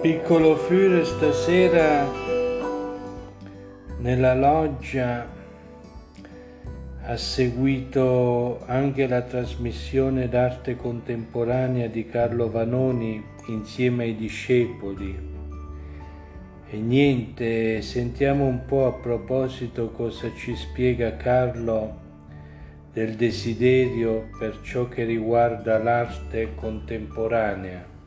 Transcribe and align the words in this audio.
Piccolo 0.00 0.56
Führer 0.56 1.04
stasera 1.04 2.10
nella 3.98 4.34
loggia 4.34 5.28
ha 7.02 7.16
seguito 7.18 8.64
anche 8.64 9.06
la 9.06 9.20
trasmissione 9.20 10.26
d'arte 10.30 10.76
contemporanea 10.76 11.86
di 11.88 12.06
Carlo 12.06 12.50
Vanoni 12.50 13.22
insieme 13.48 14.04
ai 14.04 14.16
discepoli. 14.16 15.14
E 16.70 16.76
niente, 16.78 17.82
sentiamo 17.82 18.46
un 18.46 18.64
po' 18.64 18.86
a 18.86 18.92
proposito 18.92 19.90
cosa 19.90 20.32
ci 20.34 20.56
spiega 20.56 21.16
Carlo 21.16 21.98
del 22.90 23.16
desiderio 23.16 24.30
per 24.38 24.60
ciò 24.62 24.88
che 24.88 25.04
riguarda 25.04 25.76
l'arte 25.76 26.54
contemporanea. 26.54 27.98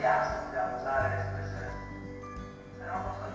piace 0.00 0.32
dobbiamo 0.44 0.76
usare 0.78 1.14
l'espressione, 1.14 1.72
se 2.78 2.84
no 2.86 3.02
cosa 3.02 3.29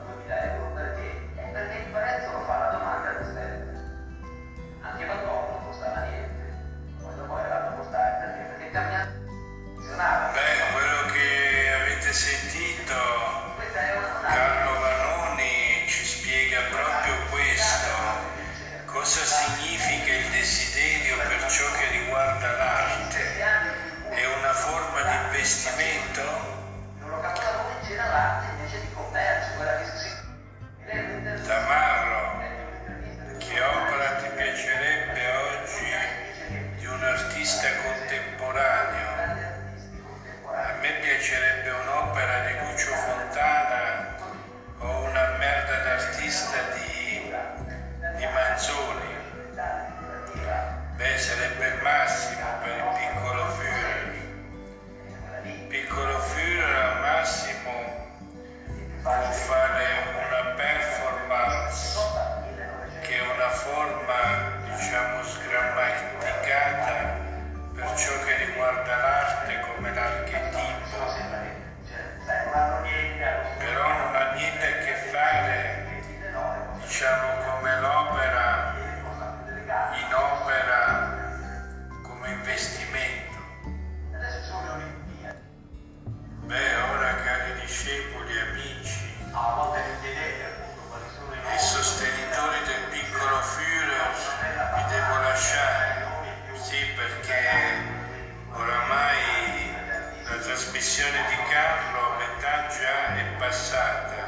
gestione 101.06 101.28
di 101.30 101.36
Carlo 101.52 102.16
metà 102.18 102.68
già 102.68 103.16
è 103.16 103.24
passata, 103.38 104.28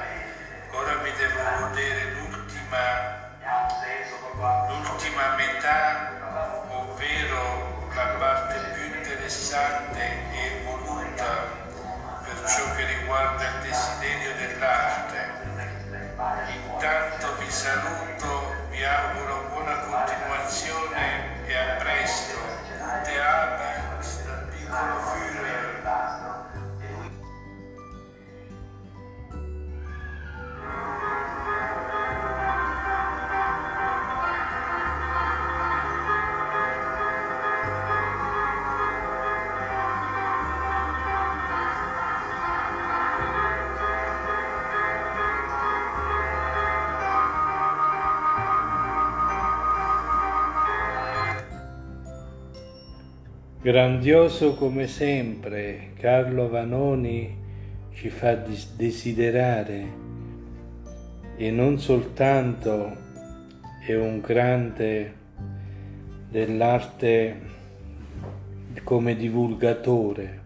ora 0.72 0.98
mi 1.02 1.12
devo 1.14 1.40
godere 1.58 2.04
l'ultima, 2.14 3.32
l'ultima 4.68 5.36
metà, 5.36 6.12
ovvero 6.70 7.90
la 7.96 8.06
parte 8.20 8.60
più 8.74 8.94
interessante 8.96 10.02
e 10.32 10.62
voluta 10.64 11.66
per 12.24 12.44
ciò 12.48 12.76
che 12.76 12.86
riguarda 12.86 13.44
il 13.44 13.60
desiderio 13.62 14.27
Grandioso 53.68 54.54
come 54.54 54.88
sempre, 54.88 55.90
Carlo 56.00 56.48
Vanoni 56.48 57.36
ci 57.92 58.10
fa 58.10 58.34
desiderare. 58.34 59.86
E 61.36 61.52
non 61.52 61.78
soltanto 61.78 62.96
è 63.86 63.94
un 63.94 64.22
grande 64.22 65.14
dell'arte 66.30 67.42
come 68.86 69.18
divulgatore, 69.18 70.40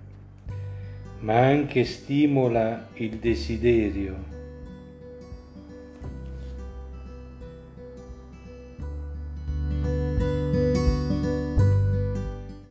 ma 1.19 1.45
anche 1.45 1.83
stimola 1.83 2.87
il 2.95 3.17
desiderio 3.17 4.40